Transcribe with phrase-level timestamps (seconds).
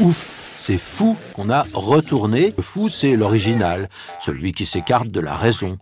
[0.00, 2.52] Ouf, c'est fou qu'on a retourné.
[2.56, 3.88] Le fou, c'est l'original,
[4.20, 5.76] celui qui s'écarte de la raison.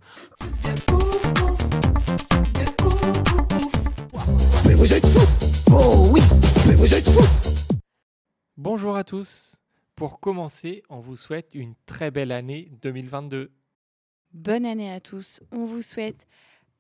[8.57, 9.57] Bonjour à tous.
[9.97, 13.51] Pour commencer, on vous souhaite une très belle année 2022.
[14.33, 15.41] Bonne année à tous.
[15.53, 16.27] On vous souhaite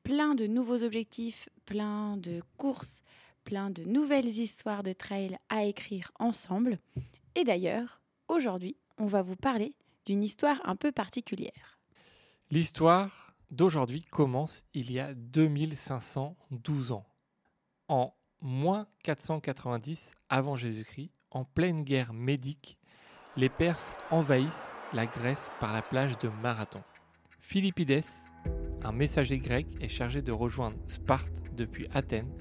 [0.04, 3.02] plein de nouveaux objectifs, plein de courses,
[3.44, 6.78] plein de nouvelles histoires de trail à écrire ensemble.
[7.36, 11.78] Et d'ailleurs, aujourd'hui, on va vous parler d'une histoire un peu particulière.
[12.50, 17.04] L'histoire d'aujourd'hui commence il y a 2512 ans.
[17.88, 22.78] En moins 490 avant Jésus-Christ, en pleine guerre médique,
[23.36, 26.82] les Perses envahissent la Grèce par la plage de Marathon.
[27.40, 28.02] Philippides,
[28.82, 32.32] un messager grec, est chargé de rejoindre Sparte depuis Athènes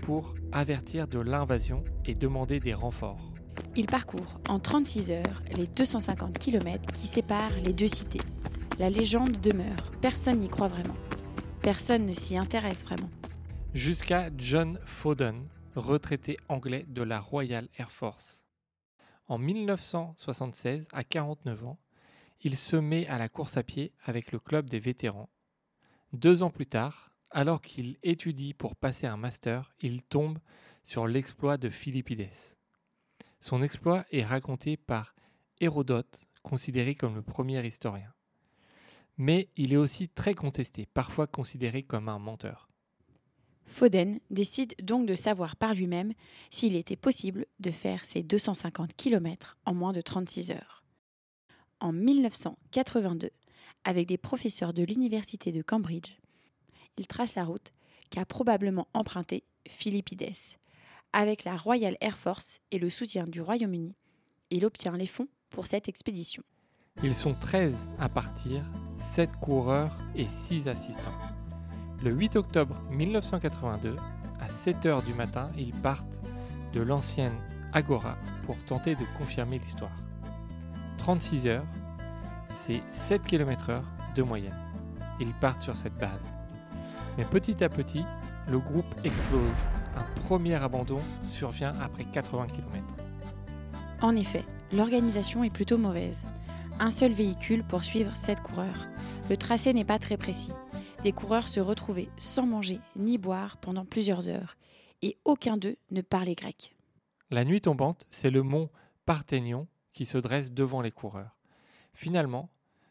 [0.00, 3.34] pour avertir de l'invasion et demander des renforts.
[3.76, 8.20] Il parcourt en 36 heures les 250 km qui séparent les deux cités.
[8.78, 10.96] La légende demeure, personne n'y croit vraiment.
[11.62, 13.10] Personne ne s'y intéresse vraiment.
[13.74, 18.44] jusqu'à John Fowden, retraité anglais de la Royal Air Force.
[19.28, 21.78] En 1976, à 49 ans,
[22.42, 25.28] il se met à la course à pied avec le club des vétérans.
[26.12, 30.38] Deux ans plus tard, alors qu'il étudie pour passer un master, il tombe
[30.82, 32.56] sur l'exploit de Philippides.
[33.40, 35.14] Son exploit est raconté par
[35.60, 38.12] Hérodote, considéré comme le premier historien.
[39.16, 42.68] Mais il est aussi très contesté, parfois considéré comme un menteur.
[43.66, 46.12] Foden décide donc de savoir par lui-même
[46.50, 50.84] s'il était possible de faire ces 250 km en moins de 36 heures.
[51.78, 53.30] En 1982,
[53.84, 56.18] avec des professeurs de l'université de Cambridge,
[56.96, 57.72] il trace la route
[58.10, 60.58] qu'a probablement empruntée Philippides.
[61.12, 63.96] Avec la Royal Air Force et le soutien du Royaume-Uni,
[64.50, 66.44] il obtient les fonds pour cette expédition.
[67.02, 68.62] Ils sont 13 à partir,
[68.96, 71.18] 7 coureurs et 6 assistants.
[72.04, 73.96] Le 8 octobre 1982,
[74.40, 76.20] à 7 heures du matin, ils partent
[76.72, 77.34] de l'ancienne
[77.72, 79.96] Agora pour tenter de confirmer l'histoire.
[80.98, 81.66] 36 heures,
[82.48, 83.82] c'est 7 km/h
[84.14, 84.58] de moyenne.
[85.18, 86.20] Ils partent sur cette base.
[87.18, 88.04] Mais petit à petit,
[88.48, 89.56] le groupe explose.
[90.00, 92.84] Un premier abandon survient après 80 km.
[94.00, 96.24] En effet, l'organisation est plutôt mauvaise.
[96.78, 98.88] Un seul véhicule pour suivre sept coureurs.
[99.28, 100.54] Le tracé n'est pas très précis.
[101.02, 104.56] Des coureurs se retrouvaient sans manger ni boire pendant plusieurs heures,
[105.02, 106.74] et aucun d'eux ne parlait grec.
[107.30, 108.70] La nuit tombante, c'est le mont
[109.04, 111.36] Parthénion qui se dresse devant les coureurs.
[111.92, 112.48] Finalement,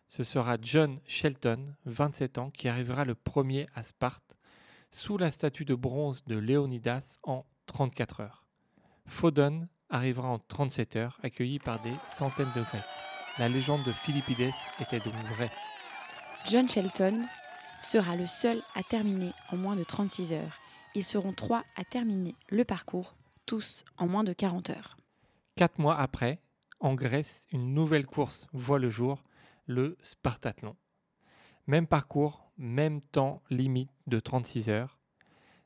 [0.08, 4.36] ce sera John Shelton, 27 ans, qui arrivera le premier à Sparte
[4.92, 8.46] sous la statue de bronze de Léonidas en 34 heures.
[9.06, 12.84] Phodon arrivera en 37 heures, accueilli par des centaines de Grecs.
[13.38, 15.52] La légende de Philippides était donc vraie.
[16.46, 17.22] John Shelton
[17.82, 20.60] sera le seul à terminer en moins de 36 heures.
[20.96, 24.98] Ils seront trois à terminer le parcours, tous en moins de 40 heures.
[25.56, 26.40] Quatre mois après,
[26.80, 29.24] en Grèce, une nouvelle course voit le jour,
[29.66, 30.76] le Spartathlon.
[31.68, 35.00] Même parcours, même temps limite de 36 heures.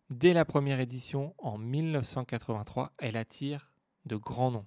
[0.10, 3.72] Dès la première édition en 1983, elle attire
[4.06, 4.66] de grands noms.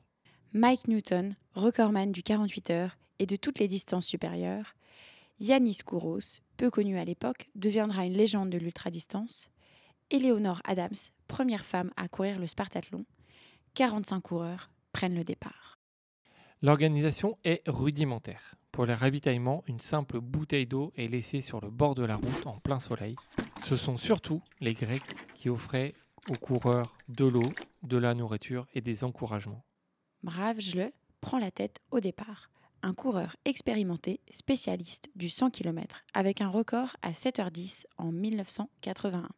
[0.52, 4.74] Mike Newton, recordman du 48 heures et de toutes les distances supérieures.
[5.38, 9.50] Yanis Kouros, peu connu à l'époque, deviendra une légende de l'ultradistance.
[10.10, 10.96] Eleonore Adams,
[11.28, 13.04] première femme à courir le Spartathlon.
[13.74, 15.78] 45 coureurs prennent le départ.
[16.62, 18.56] L'organisation est rudimentaire.
[18.76, 22.46] Pour les ravitaillements, une simple bouteille d'eau est laissée sur le bord de la route
[22.46, 23.16] en plein soleil.
[23.64, 25.94] Ce sont surtout les Grecs qui offraient
[26.28, 27.50] aux coureurs de l'eau,
[27.84, 29.64] de la nourriture et des encouragements.
[30.24, 30.92] Mravjle
[31.22, 32.50] prend la tête au départ.
[32.82, 39.30] Un coureur expérimenté, spécialiste du 100 km, avec un record à 7h10 en 1981.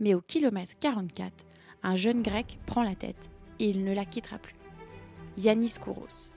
[0.00, 1.44] Mais au kilomètre 44,
[1.82, 3.28] un jeune grec prend la tête
[3.58, 4.56] et il ne la quittera plus.
[5.36, 6.32] Yanis Kouros.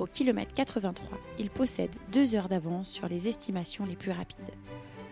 [0.00, 4.38] Au kilomètre 83, il possède deux heures d'avance sur les estimations les plus rapides.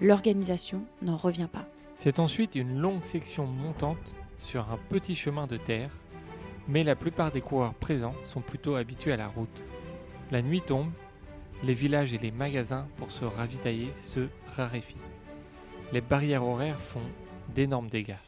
[0.01, 1.67] L'organisation n'en revient pas.
[1.97, 5.91] C'est ensuite une longue section montante sur un petit chemin de terre
[6.69, 9.63] Mais la plupart des coureurs présents sont plutôt habitués à la route.
[10.31, 10.91] La nuit tombe,
[11.63, 14.97] les villages et les magasins pour se ravitailler se raréfient.
[15.93, 17.07] Les barrières horaires font
[17.55, 18.23] d'énormes dégâts.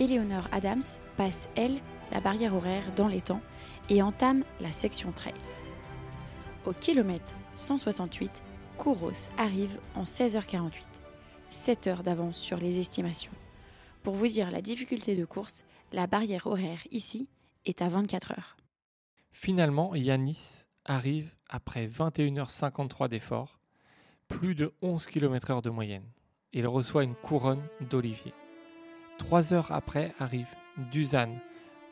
[0.00, 0.82] Eleanor Adams
[1.16, 1.78] passe, elle,
[2.10, 3.42] la barrière horaire dans les temps
[3.90, 5.34] et entame la section trail.
[6.68, 8.42] Au kilomètre 168,
[8.76, 10.82] Kouros arrive en 16h48,
[11.48, 13.32] 7 heures d'avance sur les estimations.
[14.02, 17.26] Pour vous dire la difficulté de course, la barrière horaire ici
[17.64, 18.58] est à 24 heures.
[19.32, 23.58] Finalement, Yanis arrive après 21h53 d'efforts,
[24.28, 26.04] plus de 11 km/h de moyenne.
[26.52, 28.34] Il reçoit une couronne d'olivier.
[29.16, 30.54] Trois heures après arrive
[30.92, 31.34] Dusan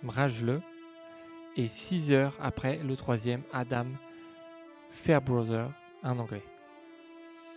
[0.03, 0.61] Mrajle
[1.57, 3.87] et six heures après le troisième Adam
[4.97, 5.71] Fairbrother,
[6.03, 6.43] un anglais.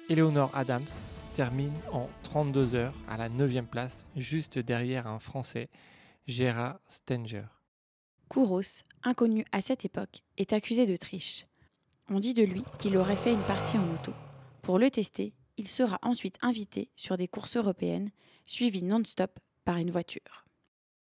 [0.08, 5.70] Eleanor Adams termine en 32 heures à la 9 place, juste derrière un Français,
[6.28, 7.46] Gérard Stenger.
[8.28, 11.48] Kouros, inconnu à cette époque, est accusé de triche.
[12.10, 14.14] On dit de lui qu'il aurait fait une partie en moto.
[14.62, 18.12] Pour le tester, il sera ensuite invité sur des courses européennes,
[18.46, 20.46] suivi non-stop par une voiture.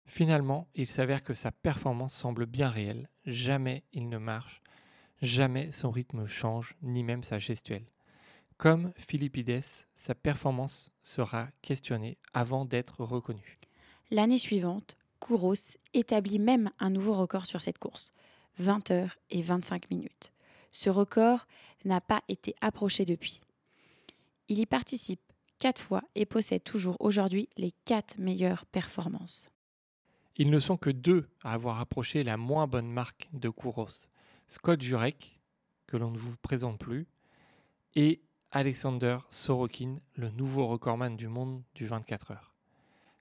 [0.06, 3.08] Finalement, il s'avère que sa performance semble bien réelle.
[3.24, 4.60] Jamais il ne marche,
[5.22, 7.86] jamais son rythme change, ni même sa gestuelle.
[8.56, 9.64] Comme Philippides,
[9.94, 13.58] sa performance sera questionnée avant d'être reconnue.
[14.10, 18.12] L'année suivante, Kouros établit même un nouveau record sur cette course,
[18.58, 20.32] 20 heures et 25 minutes.
[20.72, 21.46] Ce record
[21.84, 23.40] n'a pas été approché depuis.
[24.48, 25.20] Il y participe
[25.58, 29.50] quatre fois et possède toujours aujourd'hui les quatre meilleures performances.
[30.36, 34.06] Ils ne sont que deux à avoir approché la moins bonne marque de Kouros.
[34.48, 35.40] Scott Jurek,
[35.86, 37.06] que l'on ne vous présente plus,
[37.94, 38.20] et
[38.52, 42.54] Alexander Sorokin, le nouveau recordman du monde du 24 heures.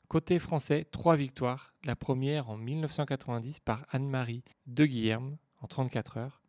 [0.07, 6.41] Côté français, trois victoires, la première en 1990 par Anne-Marie De Guillerme en 34 heures,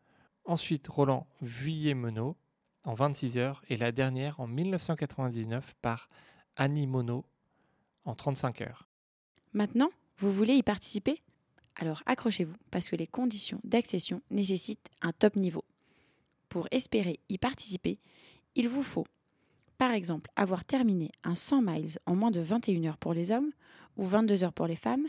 [0.45, 2.37] ensuite Roland Vuillet-Menot
[2.85, 6.11] en 26 heures et la dernière en 1999 par
[6.57, 7.25] Annie Monod
[8.05, 8.89] en 35 heures.
[9.55, 11.23] Maintenant, vous voulez y participer?
[11.77, 15.65] Alors accrochez-vous parce que les conditions d'accession nécessitent un top niveau.
[16.49, 17.99] Pour espérer y participer,
[18.55, 19.07] il vous faut,
[19.77, 23.51] par exemple, avoir terminé un 100 miles en moins de 21 heures pour les hommes
[23.97, 25.07] ou 22 heures pour les femmes,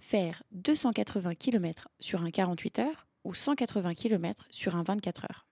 [0.00, 5.46] faire 280 km sur un 48 heures ou 180 km sur un 24 heures.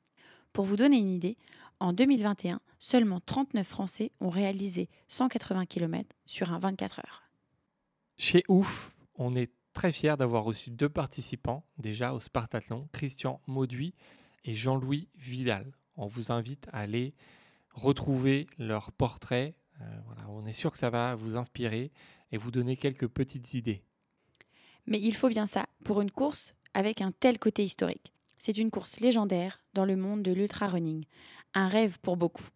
[0.53, 1.37] Pour vous donner une idée,
[1.79, 7.23] en 2021, seulement 39 Français ont réalisé 180 km sur un 24 heures.
[8.17, 13.95] Chez Ouf, on est très fiers d'avoir reçu deux participants déjà au Spartathlon, Christian Mauduit
[14.45, 15.71] et Jean-Louis Vidal.
[15.97, 17.15] On vous invite à aller
[17.75, 19.55] retrouver leurs portraits.
[19.81, 21.93] Euh, voilà, on est sûr que ça va vous inspirer
[22.33, 23.85] et vous donner quelques petites idées.
[24.89, 28.13] Mais il faut bien ça pour une course avec un tel côté historique.
[28.37, 31.05] C'est une course légendaire dans le monde de l'ultra-running.
[31.55, 32.49] Un rêve pour beaucoup.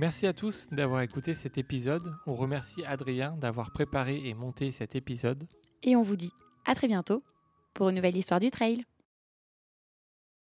[0.00, 2.12] Merci à tous d'avoir écouté cet épisode.
[2.26, 5.46] On remercie Adrien d'avoir préparé et monté cet épisode.
[5.84, 6.32] Et on vous dit
[6.66, 7.22] à très bientôt
[7.74, 8.84] pour une nouvelle histoire du trail.